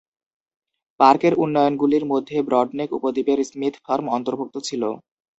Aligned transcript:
পার্কের 0.99 1.33
উন্নয়নগুলির 1.43 2.03
মধ্যে 2.11 2.37
ব্রডনেক 2.47 2.89
উপদ্বীপের 2.97 3.39
Smith 3.49 3.73
farm 3.85 4.05
অন্তর্ভুক্ত 4.15 4.55
ছিল। 4.67 4.83